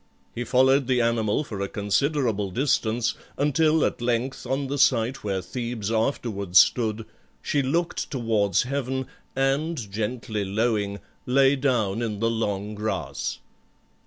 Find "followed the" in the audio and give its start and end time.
0.45-0.99